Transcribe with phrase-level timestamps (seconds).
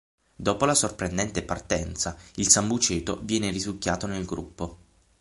[0.35, 4.77] Dopo la sorprendente partenza, il Sambuceto viene risucchiato nel gruppo.